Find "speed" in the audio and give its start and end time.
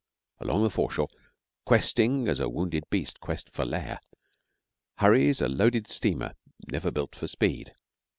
7.27-7.75